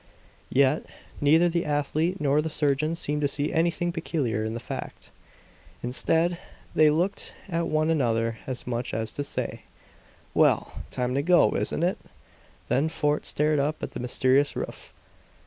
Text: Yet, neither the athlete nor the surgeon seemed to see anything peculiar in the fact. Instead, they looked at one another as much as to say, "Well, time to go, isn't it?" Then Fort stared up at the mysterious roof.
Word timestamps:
Yet, 0.49 0.87
neither 1.21 1.47
the 1.47 1.63
athlete 1.63 2.19
nor 2.19 2.41
the 2.41 2.49
surgeon 2.49 2.95
seemed 2.95 3.21
to 3.21 3.27
see 3.27 3.53
anything 3.53 3.91
peculiar 3.91 4.43
in 4.43 4.55
the 4.55 4.59
fact. 4.59 5.11
Instead, 5.83 6.39
they 6.73 6.89
looked 6.89 7.35
at 7.47 7.67
one 7.67 7.91
another 7.91 8.39
as 8.47 8.65
much 8.65 8.95
as 8.95 9.13
to 9.13 9.23
say, 9.23 9.61
"Well, 10.33 10.73
time 10.89 11.13
to 11.13 11.21
go, 11.21 11.51
isn't 11.55 11.83
it?" 11.83 11.99
Then 12.67 12.89
Fort 12.89 13.27
stared 13.27 13.59
up 13.59 13.83
at 13.83 13.91
the 13.91 13.99
mysterious 13.99 14.55
roof. 14.55 14.91